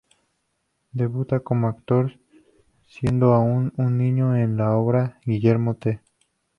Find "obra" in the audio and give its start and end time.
4.75-5.19